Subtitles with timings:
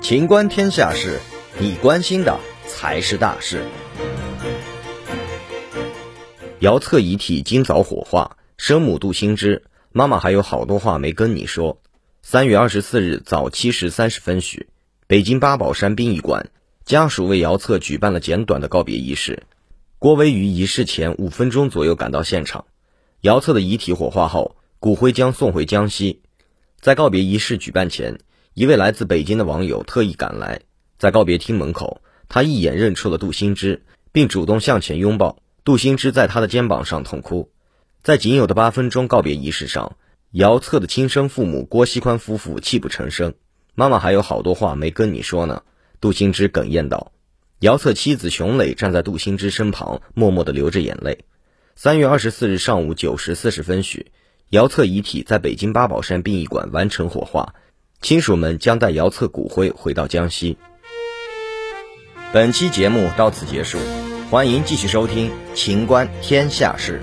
[0.00, 1.20] 情观天下事，
[1.58, 3.62] 你关心的才是大事。
[6.60, 11.80] 姚策遗体今早火化，生母杜兴之，妈妈还有好多话没跟你说。
[12.22, 14.68] 三月二十四日早七时三十分许，
[15.06, 16.50] 北京八宝山殡仪馆
[16.86, 19.42] 家属为姚策举办了简短的告别仪式。
[19.98, 22.64] 郭威于仪式前五分钟左右赶到现场。
[23.20, 26.22] 姚策的遗体火化后，骨灰将送回江西。
[26.80, 28.18] 在告别仪式举办前，
[28.54, 30.60] 一位来自北京的网友特意赶来，
[30.96, 35.42] 在告别厅门口，他一眼认出了杜兴之，并主动向前拥抱。
[35.64, 37.50] 杜兴之在他的肩膀上痛哭。
[38.02, 39.96] 在仅有的八分钟告别仪式上，
[40.30, 43.34] 姚策的亲生父母郭锡宽夫妇泣不成声。
[43.74, 45.64] 妈妈还有好多话没跟你说呢，
[46.00, 47.12] 杜兴之哽咽道。
[47.58, 51.24] 姚策妻子熊磊站在杜兴之身旁，默默地流着眼泪。
[51.74, 54.12] 三月二十四日上午九时四十分许，
[54.50, 57.52] 姚策遗体在北京八宝山殡仪馆完成火化，
[58.00, 60.56] 亲属们将带姚策骨灰回到江西。
[62.32, 63.78] 本期节目到此结束，
[64.30, 67.02] 欢迎继续收听《秦观天下事》。